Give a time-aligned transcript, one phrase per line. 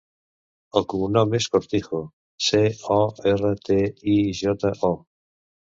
[0.79, 2.01] El cognom és Cortijo:
[2.47, 2.63] ce,
[2.99, 2.99] o,
[3.35, 3.79] erra, te,
[4.17, 4.95] i, jota, o.